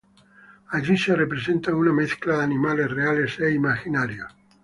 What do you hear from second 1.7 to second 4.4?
una mezcla de animales reales e imaginarios.